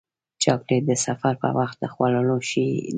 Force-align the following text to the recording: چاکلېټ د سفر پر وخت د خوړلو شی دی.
چاکلېټ 0.43 0.83
د 0.87 0.91
سفر 1.05 1.33
پر 1.41 1.51
وخت 1.59 1.77
د 1.79 1.83
خوړلو 1.93 2.35
شی 2.49 2.63
دی. 2.73 2.81